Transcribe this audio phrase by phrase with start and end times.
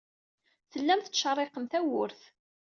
[0.71, 2.21] Tellam tettcerriqem tawwurt.